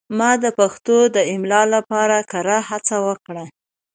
[0.17, 3.43] ما د پښتو د املا لپاره کره هڅه وکړه.